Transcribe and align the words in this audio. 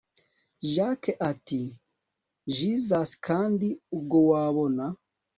jack 0.73 1.01
ati 1.31 1.61
jesus 2.55 3.09
kandi 3.27 3.67
ubwo 3.97 4.17
wabona 4.31 4.83